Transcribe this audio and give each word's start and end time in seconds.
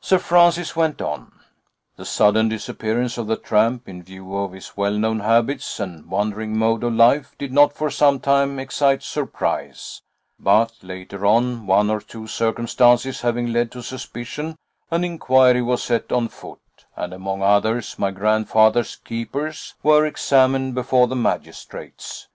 Sir 0.00 0.18
Francis 0.18 0.74
went 0.74 1.00
on: 1.00 1.30
"The 1.94 2.04
sudden 2.04 2.48
disappearance 2.48 3.16
of 3.16 3.28
the 3.28 3.36
tramp, 3.36 3.88
in 3.88 4.02
view 4.02 4.36
of 4.36 4.50
his 4.50 4.72
well 4.76 4.94
known 4.98 5.20
habits 5.20 5.78
and 5.78 6.06
wandering 6.10 6.58
mode 6.58 6.82
of 6.82 6.92
life, 6.94 7.36
did 7.38 7.52
not 7.52 7.72
for 7.72 7.88
some 7.88 8.18
time 8.18 8.58
excite 8.58 9.00
surprise; 9.04 10.02
but, 10.40 10.72
later 10.82 11.24
on, 11.24 11.68
one 11.68 11.88
or 11.88 12.00
two 12.00 12.26
circumstances 12.26 13.20
having 13.20 13.52
led 13.52 13.70
to 13.70 13.80
suspicion, 13.80 14.56
an 14.90 15.04
inquiry 15.04 15.62
was 15.62 15.84
set 15.84 16.10
on 16.10 16.26
foot, 16.26 16.58
and 16.96 17.12
among 17.14 17.40
others, 17.40 17.96
my 17.96 18.10
grandfather's 18.10 18.96
keepers 18.96 19.74
were 19.84 20.04
examined 20.04 20.74
before 20.74 21.06
the 21.06 21.14
magistrates. 21.14 22.26